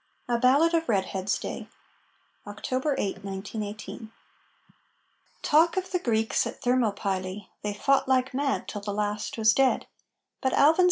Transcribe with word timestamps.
A 0.27 0.39
BALLAD 0.39 0.73
OF 0.73 0.89
REDHEAD'S 0.89 1.37
DAY 1.37 1.67
[October 2.47 2.95
8, 2.97 3.23
1918] 3.23 4.11
Talk 5.43 5.77
of 5.77 5.91
the 5.91 5.99
Greeks 5.99 6.47
at 6.47 6.59
Thermopylæ! 6.59 7.49
They 7.61 7.73
fought 7.75 8.07
like 8.07 8.33
mad 8.33 8.67
till 8.67 8.81
the 8.81 8.95
last 8.95 9.37
was 9.37 9.53
dead; 9.53 9.85
But 10.41 10.53
Alvin 10.53 10.77
C. 10.77 10.79